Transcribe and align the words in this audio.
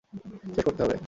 শেষ 0.55 0.63
করতে 0.65 0.81
হবে। 0.83 0.97